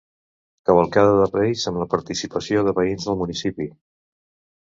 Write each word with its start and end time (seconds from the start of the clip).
Cavalcada 0.67 1.11
de 1.19 1.27
reis 1.33 1.65
amb 1.71 1.81
la 1.83 1.87
participació 1.91 2.65
de 2.69 2.75
veïns 2.79 3.05
del 3.09 3.19
municipi. 3.21 3.71